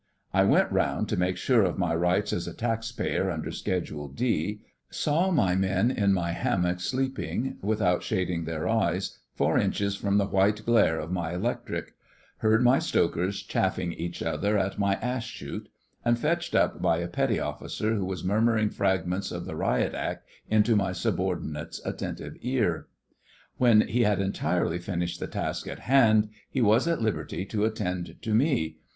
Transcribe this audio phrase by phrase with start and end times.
[0.33, 4.61] I went round, to make sure of my rights as a taxpayer under Schedule D;
[4.89, 10.25] saw my men in my hammocks sleeping, without shading their eyes, four inches from the
[10.25, 11.93] white glare of my electric;
[12.39, 15.69] heard my stokers chaffing each other at my ash shoot;
[16.03, 20.25] and fetched up by a petty officer who was murmuring fragments of the Riot Act
[20.49, 22.87] into my subordinate's attentive ear.
[23.57, 28.15] When he had entirely finished the task in hand he was at liberty to attend
[28.23, 28.77] to me.